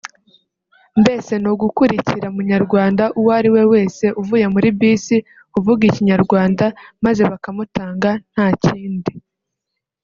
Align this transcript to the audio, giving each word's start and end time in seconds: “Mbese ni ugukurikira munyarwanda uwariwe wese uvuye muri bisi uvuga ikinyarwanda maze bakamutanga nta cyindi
“Mbese 1.01 1.31
ni 1.41 1.47
ugukurikira 1.53 2.27
munyarwanda 2.35 3.03
uwariwe 3.19 3.61
wese 3.73 4.05
uvuye 4.21 4.45
muri 4.53 4.69
bisi 4.79 5.17
uvuga 5.57 5.81
ikinyarwanda 5.89 6.65
maze 7.05 7.21
bakamutanga 7.31 8.09
nta 8.33 8.47
cyindi 8.63 9.13